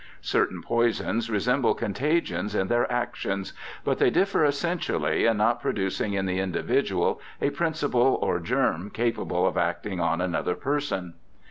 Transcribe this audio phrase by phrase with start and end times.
[0.23, 3.43] Certain poisons resemble contagions in their action,
[3.83, 9.45] but they differ essentially in not producing in the individual a principle or germ capable
[9.45, 11.13] of acting on another person.